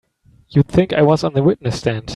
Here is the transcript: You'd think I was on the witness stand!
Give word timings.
You'd 0.49 0.67
think 0.67 0.93
I 0.93 1.03
was 1.03 1.23
on 1.23 1.35
the 1.35 1.43
witness 1.43 1.77
stand! 1.77 2.09